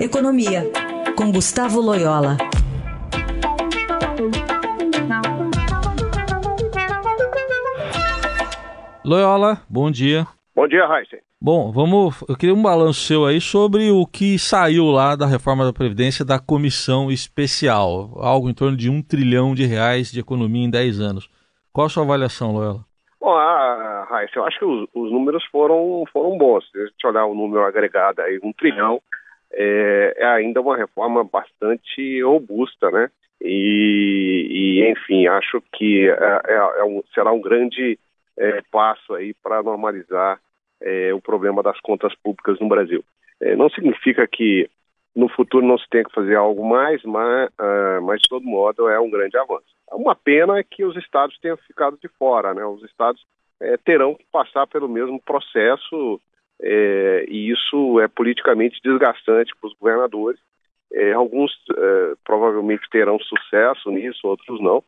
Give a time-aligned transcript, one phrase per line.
[0.00, 0.62] Economia,
[1.16, 2.36] com Gustavo Loyola.
[9.04, 10.24] Loyola, bom dia.
[10.54, 11.18] Bom dia, Raíssa.
[11.42, 12.24] Bom, vamos.
[12.28, 16.24] Eu queria um balanço seu aí sobre o que saiu lá da reforma da Previdência
[16.24, 18.12] da comissão especial.
[18.18, 21.28] Algo em torno de um trilhão de reais de economia em 10 anos.
[21.72, 22.84] Qual a sua avaliação, Loyola?
[23.20, 26.64] Bom, ah, Raíssa, eu acho que os, os, números foram, foram bons.
[26.70, 31.24] Se a gente olhar o número agregado aí, um trilhão, é, é ainda uma reforma
[31.24, 33.10] bastante robusta, né?
[33.40, 37.98] E, e enfim, acho que é, é, é um, será um grande
[38.36, 40.40] é, passo aí para normalizar
[40.80, 43.04] é, o problema das contas públicas no Brasil.
[43.40, 44.68] É, não significa que
[45.14, 48.88] no futuro não se tenha que fazer algo mais, mas, uh, mas de todo modo
[48.88, 49.66] é um grande avanço.
[49.90, 52.64] Uma pena é que os estados tenham ficado de fora, né?
[52.64, 53.24] Os estados
[53.60, 56.20] é, terão que passar pelo mesmo processo
[56.60, 60.40] é, e isso é politicamente desgastante para os governadores.
[60.92, 64.82] É, alguns é, provavelmente terão sucesso nisso, outros não.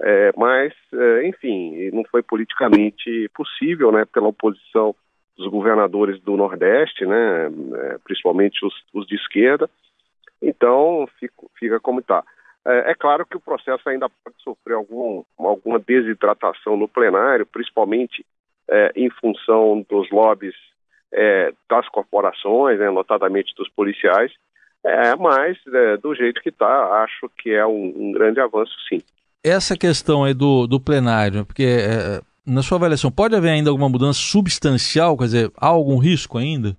[0.00, 4.94] É, mas, é, enfim, não foi politicamente possível, né, pela oposição
[5.36, 9.68] dos governadores do Nordeste, né, é, principalmente os, os, de esquerda.
[10.40, 12.24] Então, fico, fica como está.
[12.66, 18.24] É, claro que o processo ainda pode sofrer algum, alguma desidratação no plenário, principalmente
[18.68, 20.54] é, em função dos lobbies
[21.14, 24.32] é, das corporações, né, notadamente dos policiais,
[24.84, 29.00] é, mas é, do jeito que está, acho que é um, um, grande avanço, sim.
[29.42, 31.64] Essa questão aí do, do plenário, porque
[32.46, 35.16] na sua avaliação, pode haver ainda alguma mudança substancial?
[35.16, 36.76] Quer dizer, há algum risco ainda?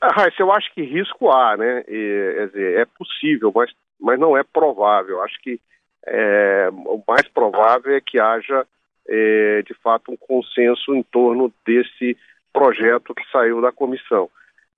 [0.00, 1.84] Ah, eu acho que risco há, né?
[1.86, 5.22] E, quer dizer, é possível, mas, mas não é provável.
[5.22, 5.60] Acho que
[6.06, 8.66] é, o mais provável é que haja,
[9.08, 12.16] é, de fato, um consenso em torno desse
[12.52, 14.28] projeto que saiu da comissão.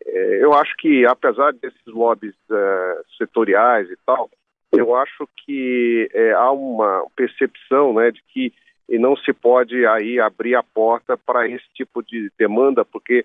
[0.04, 4.30] É, eu acho que, apesar desses lobbies é, setoriais e tal,
[4.72, 8.52] eu acho que é, há uma percepção né, de que
[8.98, 13.24] não se pode aí abrir a porta para esse tipo de demanda, porque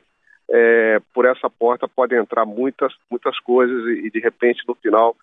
[0.50, 5.16] é, por essa porta podem entrar muitas, muitas coisas e, e, de repente no final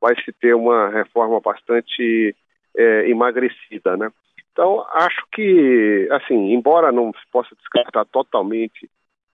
[0.00, 2.34] vai se ter uma reforma bastante
[2.76, 4.10] é, emagrecida, né?
[4.52, 8.88] Então acho que, assim, embora não se possa descartar totalmente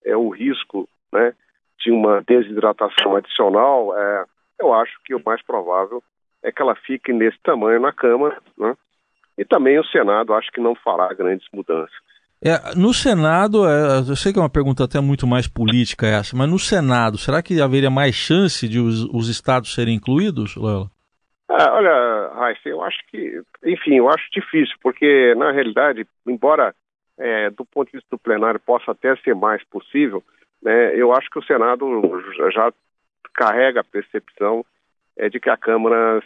[0.05, 1.35] é, o risco, né,
[1.81, 4.25] de uma desidratação adicional, é,
[4.61, 6.03] eu acho que o mais provável
[6.43, 8.77] é que ela fique nesse tamanho na Câmara, né?
[9.37, 11.95] E também o Senado acho que não fará grandes mudanças.
[12.43, 16.37] É, no Senado, é, eu sei que é uma pergunta até muito mais política essa,
[16.37, 20.89] mas no Senado, será que haveria mais chance de os, os estados serem incluídos, Loyola?
[21.49, 26.75] Ah, olha, Raíssa, eu acho que, enfim, eu acho difícil, porque na realidade, embora
[27.19, 30.23] é, do ponto de vista do plenário possa até ser mais possível,
[30.63, 31.87] né, eu acho que o Senado
[32.53, 32.73] já,
[33.35, 34.65] carrega a percepção
[35.17, 36.23] é, de que a Câmara,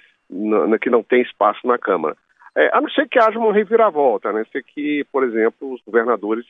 [0.81, 2.17] que não tem espaço na Câmara.
[2.57, 5.81] É, a não ser que haja uma reviravolta, a não ser que, por exemplo, os
[5.83, 6.45] governadores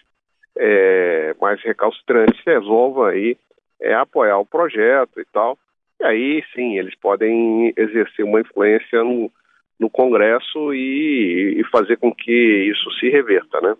[0.56, 3.36] é, mais recalcitrantes resolvam aí
[3.80, 5.58] é, apoiar o projeto e tal.
[6.02, 9.30] E aí, sim, eles podem exercer uma influência no,
[9.78, 13.76] no Congresso e, e fazer com que isso se reverta, né?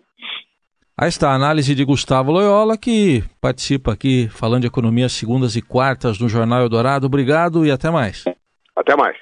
[0.97, 5.61] Aí está a análise de Gustavo Loyola, que participa aqui falando de economia segundas e
[5.61, 7.07] quartas no Jornal Eldorado.
[7.07, 8.23] Obrigado e até mais.
[8.73, 9.17] Até mais.